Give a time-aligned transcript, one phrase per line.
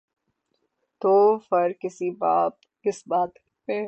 [1.01, 1.13] تو
[1.49, 3.31] فرق کس بات
[3.33, 3.79] میں ہے؟